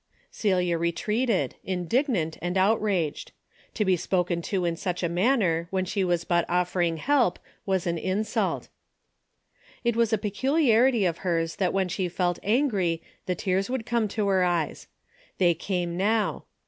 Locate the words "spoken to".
3.95-4.65